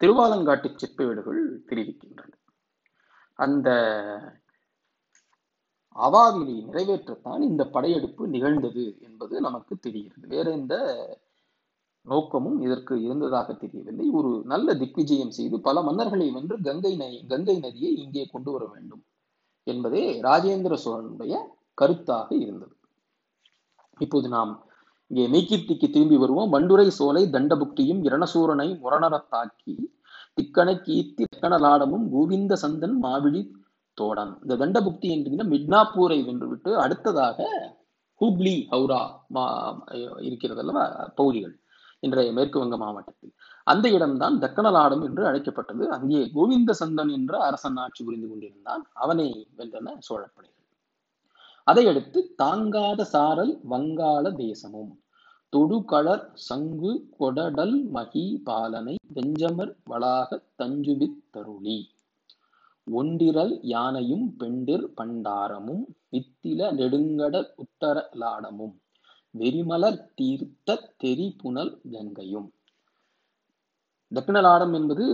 [0.00, 2.32] திருவாலங்காட்டு செப்பேடுகள் தெரிவிக்கின்றன.
[3.34, 3.68] அந்த
[5.96, 10.28] அவாவினை நிறைவேற்றத்தான் இந்த படையெடுப்பு நிகழ்ந்தது என்பது நமக்கு தெரிகிறது.
[10.28, 10.74] வேற எந்த
[12.00, 14.08] நோக்கமும் இதற்கு இருந்ததாக தெரியவில்லை.
[14.10, 19.02] ஒரு நல்ல திக்விஜயம் செய்து பல மன்னர்களை வென்று கங்கை நதி கங்கை நதியை இங்கே கொண்டு வர வேண்டும்
[19.66, 21.34] என்பதே ராஜேந்திர சோழனுடைய
[21.80, 22.76] கருத்தாக இருந்தது.
[23.98, 24.52] இப்போது நாம்
[25.12, 26.52] இங்கே மெய்கீர்த்திக்கு திரும்பி வருவோம்.
[26.54, 29.74] வண்டுரை சோலை தண்டபுக்தியும் இரணசூரனை முரணரத்தாக்கி
[30.38, 33.42] திக்கனை கீர்த்தி தக்கணலாடமும் கோவிந்த சந்தன் மாவிழி
[33.98, 34.32] தோடன்.
[34.42, 37.48] இந்த தண்டபுக்தி என்கின்ற மிட்னாப்பூரை வென்றுவிட்டு அடுத்ததாக
[38.20, 39.44] ஹூப்ளி ஹவுரா மா
[40.20, 41.54] இருக்கிறது அல்லவா பகுதிகள்
[42.00, 43.32] இன்றைய மேற்கு வங்க மாவட்டத்தில்.
[43.66, 45.84] அந்த இடம்தான் தக்கணலாடம் என்று அழைக்கப்பட்டது.
[45.90, 48.82] அங்கே கோவிந்த சந்தன் என்ற அரசன் ஆட்சி புரிந்து கொண்டிருந்தான்.
[48.92, 50.58] அவனை வென்றன சோழப்படைகள்.
[51.66, 54.92] அதையடுத்து தாங்காத சாரல் வங்காள தேசமும்.
[55.52, 61.90] தொடுகளர் சங்கு கொடடல் மகி பாலனை வெஞ்சமர் வளாக தஞ்சுவித் தருளி.
[62.84, 68.74] ஒன்றிரல் யானையும் பெண்டிர் பண்டாரமும் வித்தில நெடுங்கடல் உத்தர லாடமும்
[69.34, 72.48] வெறிமலர் தீர்த்த தெரி புனல் கங்கையும்
[74.12, 75.04] தக்கினலாடம் என்பது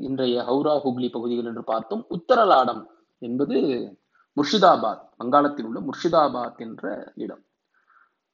[0.00, 2.06] இன்றைய ஹவுரா ஹுக்லி பகுதிகள் என்று பார்த்தோம்.
[2.10, 2.84] உத்தரலாடம்
[3.18, 3.56] என்பது
[4.36, 7.42] முர்ஷிதாபாத் வங்காளத்தில் உள்ள முர்ஷிதாபாத் என்ற இடம்.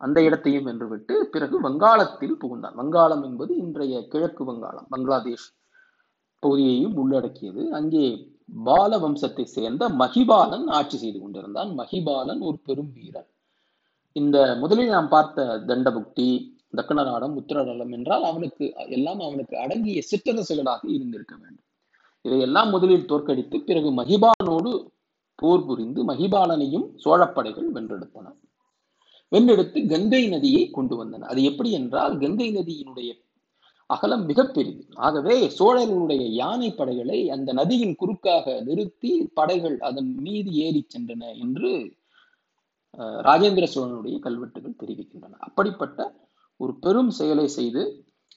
[0.01, 2.75] அந்த இடத்தையும் வென்றுவிட்டு பிறகு வங்காளத்தில் புகுந்தான்.
[2.75, 4.89] வங்காளம் என்பது இன்றைய கிழக்கு வங்காளம்.
[4.89, 5.49] பங்களாதேஷ்
[6.43, 7.63] பகுதியையும் உள்ளடக்கியது.
[7.73, 8.05] அங்கே
[8.65, 11.71] பால வம்சத்தை சேர்ந்த மகிபாலன் ஆட்சி செய்து கொண்டிருந்தான்.
[11.79, 13.31] மகிபாலன் ஒரு பெரும் வீரன்
[14.17, 16.29] இந்த முதலில் நாம் பார்த்த தண்டபுக்தி
[16.77, 21.67] தக்கணராடம் உத்தரநலம் என்றால் அவனுக்கு எல்லாம் அவனுக்கு அடங்கிய சிற்றரசுகளாக இருந்திருக்க வேண்டும்.
[22.25, 24.73] இதையெல்லாம் முதலில் தோற்கடித்து பிறகு மகிபாலனோடு
[25.35, 28.27] போர் புரிந்து மகிபாலனையும் சோழப்படைகள் வென்றெடுத்தன.
[29.35, 31.29] வென்றெடுத்து கங்கை நதியை கொண்டு வந்தன.
[31.33, 33.11] அது எப்படி என்றால் கங்கை நதியினுடைய
[33.91, 41.23] அகலம் மிகப்பெரிது ஆகவே சோழர்களுடைய யானை படைகளை அந்த நதியின் குறுக்காக நிறுத்தி படைகள் அதன் மீது ஏறி சென்றன
[41.45, 41.71] என்று
[43.29, 45.39] ராஜேந்திர சோழனுடைய கல்வெட்டுகள் தெரிவிக்கின்றன.
[45.47, 46.01] அப்படிப்பட்ட
[46.61, 47.83] ஒரு பெரும் செயலை செய்து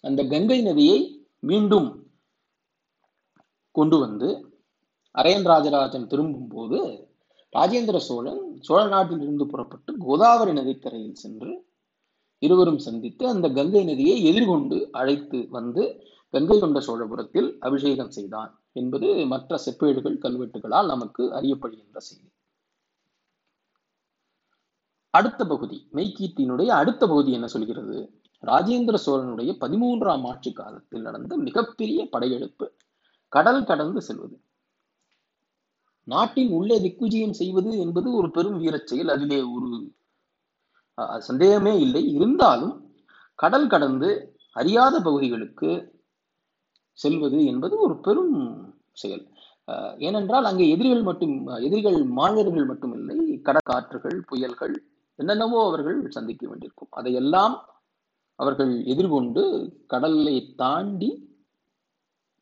[0.04, 1.00] அந்த கங்கை நதியை
[1.50, 1.90] மீண்டும்
[3.76, 4.30] கொண்டு வந்து
[5.16, 6.80] அரையன் ராஜராஜன் திரும்பும் போது
[7.56, 11.66] ராஜேந்திர சோழன் சோழ நாட்டில் இருந்து புறப்பட்டு கோதாவரி நதிக்கரையில் சென்று
[12.40, 15.84] இருவரும் சந்தித்து அந்த கங்கை நதியை எதிர்கொண்டு அழைத்து வந்து
[16.30, 22.30] கங்கை கொண்ட சோழபுரத்தில் அபிஷேகம் செய்தான் என்பது மற்ற செப்பேடுகள் கல்வெட்டுகளால் நமக்கு அறியப்படுகின்ற செய்தி.
[25.10, 27.98] அடுத்த பகுதி மெய்கீர்த்தியினுடைய அடுத்த பகுதி என்ன சொல்கிறது?
[28.44, 32.72] ராஜேந்திர சோழனுடைய பதிமூன்றாம் ஆட்சி காலத்தில் நடந்த மிகப்பெரிய படையெடுப்பு
[33.34, 34.42] கடல் கடந்து செல்வது.
[36.14, 39.10] நாட்டின் உள்ளே திக்விஜயம் செய்வது என்பது ஒரு பெரும் வீரச் செயல்.
[39.16, 39.70] அதிலே ஒரு
[41.30, 42.04] சந்தேகமே இல்லை.
[42.18, 42.76] இருந்தாலும்
[43.40, 44.10] கடல் கடந்து
[44.56, 45.72] அறியாத பகுதிகளுக்கு
[46.98, 48.36] செல்வது என்பது ஒரு பெரும்
[49.02, 49.26] செயல்.
[50.08, 51.34] ஏனென்றால் அங்கே எதிரிகள் மட்டும்
[51.68, 53.18] எதிரிகள் மாநிலர்கள் மட்டுமில்லை.
[53.48, 54.76] கடற்காற்றுகள் புயல்கள்
[55.20, 56.92] என்னென்னவோ அவர்கள் சந்திக்க வேண்டியிருக்கும்.
[57.00, 57.56] அதையெல்லாம்
[58.40, 59.44] அவர்கள் எதிர்கொண்டு
[59.94, 61.10] கடலை தாண்டி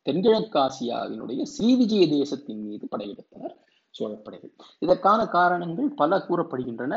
[0.06, 3.54] தென்கிழக்காசியாவினுடைய ஸ்ரீவிஜய தேசத்தின் மீது படையெடுத்தனர்
[3.94, 4.52] சோழப்படைகள்.
[4.78, 6.94] இதற்கான காரணங்கள் பல கூறப்படுகின்றன.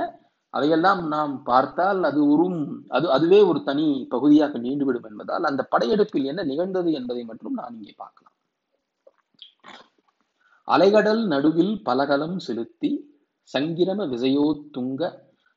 [0.54, 2.45] அதையெல்லாம் நாம் பார்த்தால் அது ஒரு
[2.88, 7.93] அது அதுவே ஒரு தனி பகுதியாக நீண்டுவிடும் என்பதால் அந்த படையெடுப்பில் என்ன நிகழ்ந்தது என்பதை மட்டும் நான் இங்கே
[7.98, 8.36] பார்க்கலாம்.
[10.67, 12.91] அலைகடல் நடுவில் பலகலம் செலுத்தி
[13.54, 15.04] சங்கிரம விஜயோத்துங்க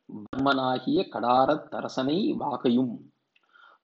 [0.09, 2.93] வர்மனாகிய கடாரத் தரசனை வாகையும்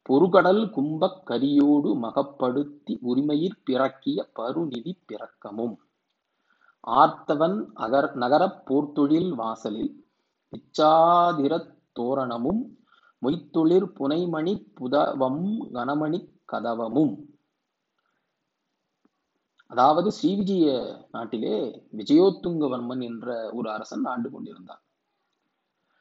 [0.08, 5.76] பொறுகடல் கும்பக் கரியோடு மகப்படுத்தி உரிமையிற் பிறக்கிய பருநிதி பிறக்கமும்.
[6.86, 10.06] ஆர்த்தவன் அகர் நகரப் போர்த்தொழில் வாசலில்
[10.56, 12.76] இச்சாதிரத் தோரணமும்
[13.22, 17.16] மொய்த்தொழிற் புனைமணி புதவம் கனமணி கதவமும்.
[19.66, 24.82] அதாவது ஸ்ரீவிஜய நாட்டிலே விஜயோத்துங்கவர்மன் என்ற ஒரு அரசன் ஆண்டு கொண்டிருந்தான்.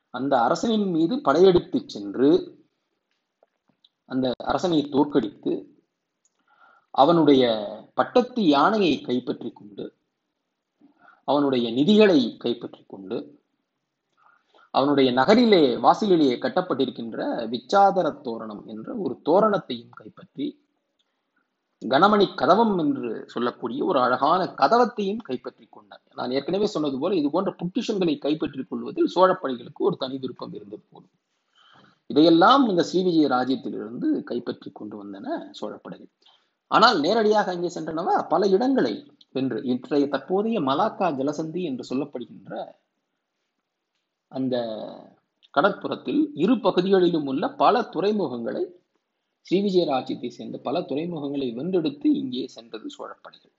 [0.10, 2.57] அந்த அரசனின் மீது படையெடுத்து சென்று
[4.10, 5.54] அந்த அரசனை தோற்கடித்து
[6.94, 7.44] அவனுடைய
[7.94, 9.86] பட்டத்து யானையை கைப்பற்றி கொண்டு
[11.28, 13.18] அவனுடைய நிதிகளை கைப்பற்றி கொண்டு
[14.74, 20.48] அவனுடைய நகரிலே வாசலிலே கட்டப்பட்டிருக்கின்ற விச்சாதர தோரணம் என்ற ஒரு தோரணத்தையும் கைப்பற்றி
[21.82, 27.52] கனமணி கதவம் என்று சொல்லக்கூடிய ஒரு அழகான கதவத்தையும் கைப்பற்றி கொண்டார் நான் ஏற்கனவே சொன்னது போல இது போன்ற
[27.60, 31.14] பொக்கிஷங்களை கைப்பற்றிக் கொள்வதில் சோழப்படைகளுக்கு ஒரு தனி விருப்பம் இருந்தது போலும்.
[32.08, 35.28] இதையெல்லாம் இந்த ஸ்ரீவிஜய ராஜ்யத்திலிருந்து கைப்பற்றி கொண்டு வந்தன
[35.60, 36.12] சோழப்படைகள்.
[36.72, 38.16] ஆனால் நேரடியாக அங்கே சென்றனவா?
[38.28, 38.94] பல இடங்களை
[39.32, 42.52] வென்று இன்றைய தற்போதைய மலாக்கா ஜலசந்தி என்று சொல்லப்படுகின்ற
[44.32, 44.56] அந்த
[45.54, 48.64] கடற்புறத்தில் இரு பகுதிகளிலும் உள்ள பல துறைமுகங்களை
[49.46, 53.54] ஸ்ரீவிஜய ராஜ்யத்தை சேர்ந்த பல துறைமுகங்களை வென்றெடுத்து இங்கே சென்றது சோழப்படைகள்.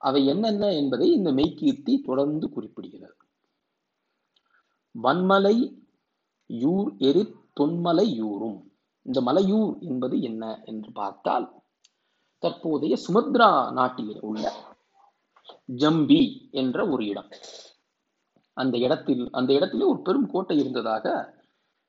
[0.00, 3.16] அவை என்னென்ன என்பதை இந்த மெய்கீர்த்தி தொடர்ந்து குறிப்பிடுகிறது.
[4.94, 5.56] வன்மலை
[6.50, 8.58] யூர் எரித் தொன்மலையூரும்
[9.06, 11.46] இந்த மலையூர் என்பது என்ன என்று பார்த்தால்
[12.42, 14.44] தற்போதைய சுமத்ரா நாட்டிலே உள்ள
[15.80, 17.30] ஜம்பி என்ற ஒரு இடம்.
[18.56, 21.06] அந்த இடத்தில் அந்த இடத்திலே ஒரு பெரும் கோட்டை இருந்ததாக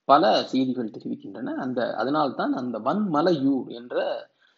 [0.03, 1.53] பல செய்திகள் தெரிவிக்கின்றன.
[1.55, 3.95] அந்த அதனால்தான் அந்த வன்மலையூர் என்ற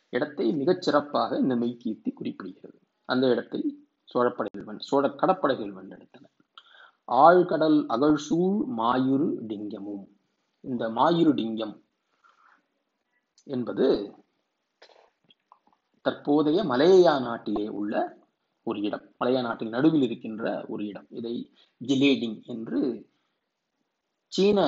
[0.10, 2.80] இடத்தை மிகச் சிறப்பாக இந்த மெய்கீர்த்தி குறிப்பிடுகிறது.
[3.10, 3.62] அந்த இடத்தை
[4.12, 6.26] சோழப்படைகள் வென் சோழ கடற்படைகள் வென்றெடுத்தன.
[7.08, 10.06] ஆழ்கடல் அகழ்சூழ் மாயுரு டிங்கமும்
[10.63, 11.76] இந்த மாயிருடிங்கம்
[13.47, 13.86] என்பது
[16.06, 18.19] தற்போதைய மலேயா நாட்டிலே உள்ள
[18.63, 19.06] ஒரு இடம்.
[19.19, 21.08] மலையா நாட்டின் நடுவில் இருக்கின்ற ஒரு இடம்.
[21.10, 21.34] இதை
[21.82, 22.80] ஜிலேடிங் என்று
[24.32, 24.60] சீன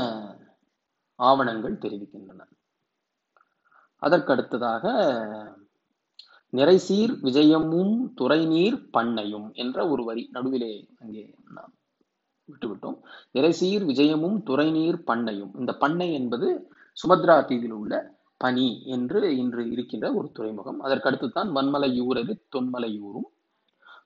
[1.19, 2.41] ஆவணங்கள் தெரிவிக்கின்றன.
[4.01, 4.86] அதற்கடுத்ததாக
[6.53, 11.73] நிறைசீர் விஜயமும் துறைநீர் பண்ணையும் என்ற ஒரு வரி நடுவிலே அங்கே நாம்
[12.51, 12.97] விட்டுவிட்டோம்.
[13.34, 15.51] இறைசீர் விஜயமும் துறைநீர் பண்ணையும்.
[15.60, 17.93] இந்த பண்ணை என்பது சுமத்ரா தீவில் உள்ள
[18.38, 20.79] பனி என்று இன்று இருக்கின்ற ஒரு துறைமுகம்.
[20.82, 23.29] அதற்கடுத்து தான் வன்மலையூரது தொன்மலையூரும்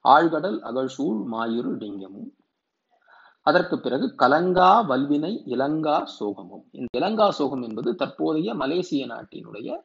[0.05, 2.29] ஆழ்கடல் அகழ்சூழ் மாயுறு டிங்கமும்
[3.41, 6.63] அதற்கு பிறகு கலங்கா வல்வினை இலங்கா சோகமும்.
[6.71, 9.77] இந்த இலங்கா சோகம் என்பது தற்போதைய மலேசிய நாட்டினுடைய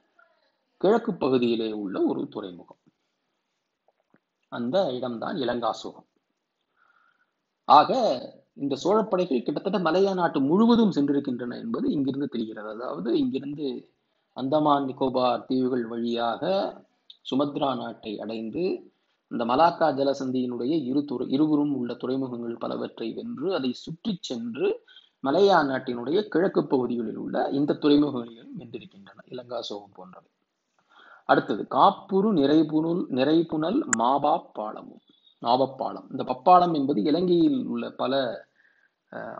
[0.76, 2.80] கிழக்கு பகுதியிலே உள்ள ஒரு துறைமுகம்.
[4.48, 6.06] அந்த இடம்தான் இலங்கா சோகம்.
[7.64, 7.90] ஆக
[8.56, 12.70] இந்த சோழப்படைகள் கிட்டத்தட்ட மலையா நாட்டு முழுவதும் சென்றிருக்கின்றன என்பது இங்கிருந்து தெரிகிறது.
[12.70, 13.66] அதாவது இங்கிருந்து
[14.36, 16.42] அந்தமான் நிக்கோபார் தீவுகள் வழியாக
[17.30, 18.64] சுமத்ரா நாட்டை அடைந்து
[19.30, 24.68] இந்த மலாக்கா ஜலசந்தியினுடைய இரு துறை இருவரும் உள்ள துறைமுகங்கள் பலவற்றை வென்று அதை சுற்றி சென்று
[25.24, 29.18] மலையா நாட்டினுடைய கிழக்கு பகுதிகளில் உள்ள இந்த துறைமுகங்களிலும் வென்றிருக்கின்றன.
[29.30, 30.30] இலங்கா சோகம் போன்றவை.
[31.28, 35.01] அடுத்தது காப்புரு நிறைபுணல் நிறைபுணல் மாபா பாலமும்.
[35.42, 36.06] நாவப்பாலம்.
[36.12, 38.14] இந்த பப்பாளம் என்பது இலங்கையில் உள்ள பல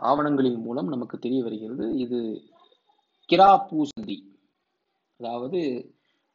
[0.09, 1.85] ஆவணங்களின் மூலம் நமக்கு தெரிய வருகிறது.
[1.97, 2.19] இது
[3.29, 4.17] கிரா பூசந்தி
[5.19, 5.59] அதாவது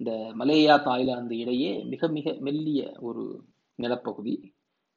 [0.00, 3.22] இந்த மலேயா தாய்லாந்து இடையே மிக மிக மெல்லிய ஒரு
[3.78, 4.34] நிலப்பகுதி.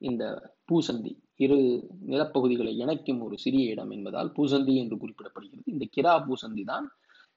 [0.01, 0.23] இந்த
[0.69, 1.57] பூசந்தி இரு
[2.05, 5.63] நிலப்பகுதிகளை இணைக்கும் ஒரு சிறிய இடம் என்பதால் பூசந்தி என்று குறிப்பிடப்படுகிறது.
[5.73, 6.85] இந்த கிரா பூசந்தி தான்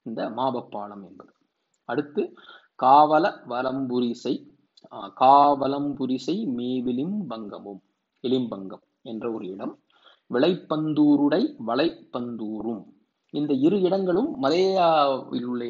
[0.05, 1.31] இந்த மாபப்பாலம் என்பது.
[1.89, 2.23] அடுத்து
[2.75, 4.33] காவல வலம்புரிசை
[4.91, 7.81] காவலம்புரிசை மேவிலிம் பங்கமும்
[8.23, 9.79] எலிம்பங்கம் என்ற ஒரு இடம்.
[10.33, 12.83] விளைப்பந்தூருடை வளைப்பந்தூரும்.
[13.29, 15.63] இந்த இரு இடங்களும் மலேயாவில் உள்ள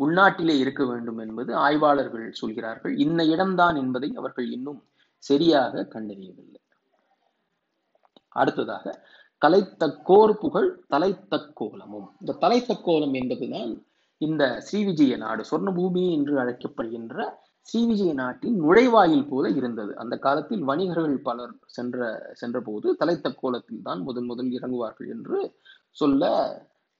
[0.00, 2.96] உள்நாட்டிலே இருக்க வேண்டும் என்பது ஆய்வாளர்கள் சொல்கிறார்கள்.
[2.96, 4.84] இந்த இடம்தான் என்பதை அவர்கள் இன்னும்
[5.18, 6.60] சரியாக கண்டறியவில்லை.
[8.28, 9.04] அடுத்ததாக
[9.46, 13.86] தலைத்தக்கோர் புகழ் தலைத்தக்கோலமும் இந்த தலைத்தக்கோலம் என்பதுதான்
[14.18, 19.92] இந்த ஸ்ரீவிஜய நாடு சொர்ணபூமி என்று அழைக்கப்படுகின்ற ஸ்ரீவிஜய நாட்டின் நுழைவாயில் போல இருந்தது.
[20.02, 21.98] அந்த காலத்தில் வணிகர்கள் பலர் சென்ற
[22.40, 25.38] சென்றபோது தலைத்த தலைத்தக்கோலத்தில் தான் முதன் முதல் இறங்குவார்கள் என்று
[25.92, 26.30] சொல்ல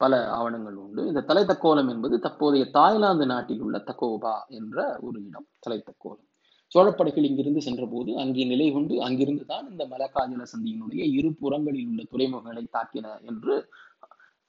[0.00, 1.02] பல ஆவணங்கள் உண்டு.
[1.07, 6.24] இந்த தலைத்தக்கோலம் என்பது தற்போதைய தாய்லாந்து நாட்டில் உள்ள தக்கோபா என்ற ஒரு இடம் தலைத்தக்கோலம்
[6.72, 12.64] சோழப்படைகள் இங்கிருந்து சென்றபோது அங்கே நிலை கொண்டு அங்கிருந்து தான் இந்த மலக்காஜல சந்தியினுடைய இரு புறங்களில் உள்ள துறைமுகங்களை
[12.76, 13.55] தாக்கின என்று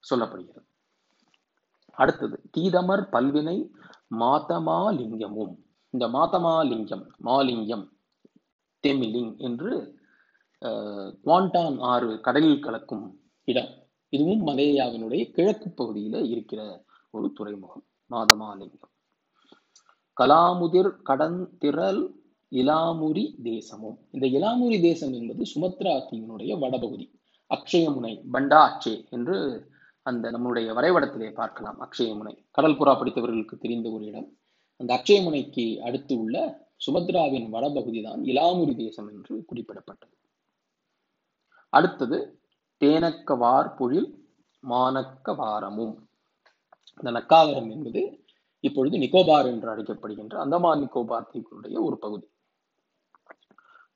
[0.04, 0.66] சொல்லப்படுகிறது.
[1.98, 3.58] அடுத்தது தீதமர் பல்வினை
[4.24, 5.56] மாதமாலிங்கமும்
[5.98, 7.86] இந்த மாதமாலிங்கம் மாலிங்கம்
[8.84, 9.72] தெமிலிங் என்று
[11.28, 13.06] குவாண்டான் ஆறு கடலில் கலக்கும்
[13.48, 13.72] இடம்.
[14.14, 16.62] இதுவும் மலேயாவினுடைய கிழக்கு பகுதியில இருக்கிற
[17.10, 18.94] ஒரு துறைமுகம் மாதமாலிங்கம்.
[20.18, 22.04] கலாமுதிர் கடன் திரல்
[22.52, 23.98] இலாமுரி தேசமும்.
[24.12, 27.08] இந்த இலாமுரி தேசம் என்பது சுமத்ரா தீவினுடைய வடபகுதி
[27.52, 29.38] அக்ஷயமுனை பண்டா அக்ஷே என்று
[30.06, 32.36] அந்த நம்முடைய வரைபடத்திலே பார்க்கலாம் அக்ஷயமுனை.
[32.52, 34.30] கடல் புறா படித்தவர்களுக்கு தெரிந்த ஒரு இடம்.
[34.80, 40.16] அந்த அக்ஷயமுனைக்கு அடுத்து உள்ள சுபத்ராவின் வடபகுதி தான் இலாமுரி தேசம் என்று குறிப்பிடப்பட்டது.
[41.74, 42.18] அடுத்தது
[42.82, 44.10] தேனக்கவார் பொழில்
[44.64, 45.96] மானக்கவாரமும்.
[46.96, 48.02] இந்த நக்காவரம் என்பது
[48.60, 52.28] இப்பொழுது நிக்கோபார் என்று அழைக்கப்படுகின்ற அந்தமான் நிக்கோபார் தீவுகளுடைய ஒரு பகுதி.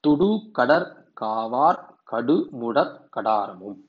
[0.03, 0.89] துடு கடற்
[1.21, 3.79] காவார் கடு முடற் கடாரமும்.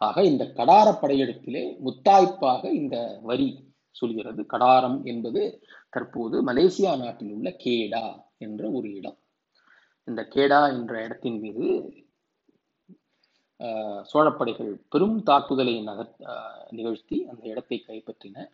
[0.00, 3.48] ஆக இந்த கடார படையெடுப்பிலே முத்தாய்ப்பாக இந்த வரி
[3.90, 4.42] சொல்கிறது.
[4.42, 5.42] கடாரம் என்பது
[5.94, 8.04] தற்போது மலேசியா நாட்டில் உள்ள கேடா
[8.46, 9.18] என்ற ஒரு இடம்.
[10.08, 11.66] இந்த கேடா என்ற இடத்தின் மீது
[14.10, 16.12] சோழப்படைகள் பெரும் தாக்குதலை நகர்
[16.76, 18.46] நிகழ்த்தி அந்த இடத்தை கைப்பற்றின.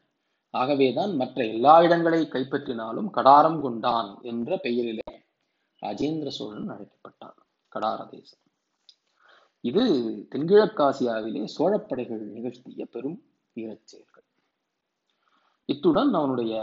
[0.55, 5.13] ஆகவேதான் மற்ற எல்லா இடங்களை கைப்பற்றினாலும் கடாரம் கொண்டான் என்ற பெயரிலே
[5.83, 7.39] ராஜேந்திர சோழன் அழைக்கப்பட்டான்.
[7.73, 8.43] கடார தேசம்.
[9.61, 9.85] இது
[10.33, 13.19] தென்கிழக்காசியாவிலே சோழப்படைகள் நிகழ்த்திய பெரும்
[13.57, 14.27] வீரச் செயல்கள்.
[15.69, 16.55] இத்துடன் அவனுடைய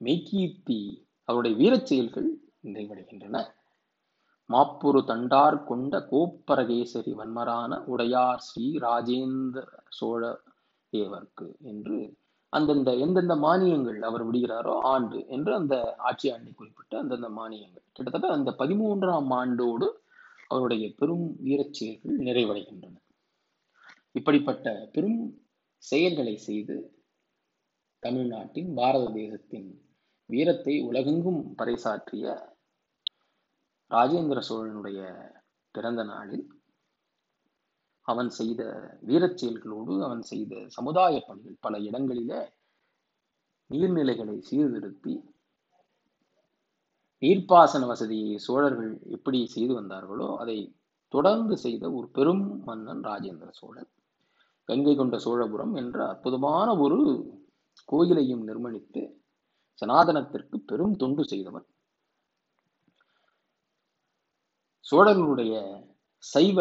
[0.00, 0.80] மெய்கீர்த்தி
[1.28, 2.28] அவருடைய வீரச் செயல்கள்
[2.62, 3.36] நிறைவடைகின்றன.
[4.50, 10.22] மாப்புரு தண்டார் கொண்ட கோப்பரகேசரி வன்மரான உடையார் ஸ்ரீ ராஜேந்திர சோழ
[10.92, 12.16] தேவர்க்கு என்று
[12.48, 17.84] அந்தந்த எந்தெந்த மானியங்கள் அவர் விடுகிறாரோ ஆண்டு என்று அந்த ஆட்சி ஆண்டை குறிப்பிட்ட அந்தந்த மானியங்கள்.
[17.92, 19.88] கிட்டத்தட்ட அந்த பதிமூன்றாம் ஆண்டோடு
[20.46, 22.94] அவருடைய பெரும் வீரச் செயல்கள் நிறைவடைகின்றன.
[24.12, 25.20] இப்படிப்பட்ட பெரும்
[25.76, 26.76] செயல்களை செய்து
[28.02, 29.85] தமிழ்நாட்டின் பாரத தேசத்தின்
[30.30, 32.24] வீரத்தை உலகெங்கும் பறைசாற்றிய
[33.90, 35.00] ராஜேந்திர சோழனுடைய
[35.74, 36.44] பிறந்த நாளில்
[38.06, 38.62] அவன் செய்த
[39.00, 42.32] வீரச் செயல்களோடு அவன் செய்த சமுதாய பணிகள் பல இடங்களில
[43.70, 45.14] நீர்நிலைகளை சீர்திருத்தி
[47.22, 50.58] நீர்ப்பாசன வசதியை சோழர்கள் எப்படி செய்து வந்தார்களோ அதை
[51.14, 53.90] தொடர்ந்து செய்த ஒரு பெரும் மன்னன் ராஜேந்திர சோழன்.
[54.68, 56.98] கங்கை கொண்ட சோழபுரம் என்ற அற்புதமான ஒரு
[57.84, 59.02] கோயிலையும் நிர்மணித்து
[59.80, 61.66] சனாதனத்திற்கு பெரும் தொண்டு செய்தவர்.
[64.90, 65.84] சோழர்களுடைய
[66.18, 66.58] சைவ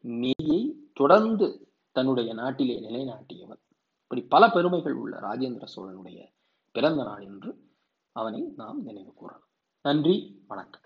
[0.00, 3.60] நெறியை தொடர்ந்து தன்னுடைய நாட்டிலே நிலைநாட்டியவர்.
[4.02, 6.34] இப்படி பல பெருமைகள் உள்ள ராஜேந்திர சோழனுடைய
[6.70, 7.70] பிறந்த நாள் என்று
[8.12, 9.48] அவனை நாம் நினைவு கூறலாம்.
[9.82, 10.79] நன்றி வணக்கம்.